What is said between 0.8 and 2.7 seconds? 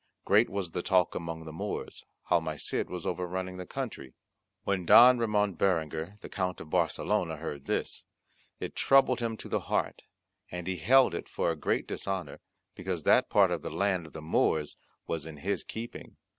talk among the Moors; how my